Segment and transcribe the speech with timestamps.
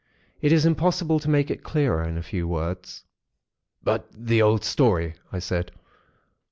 [0.41, 3.03] It is impossible to make it clearer, in a few words."
[3.83, 5.71] "But the old story!" I said.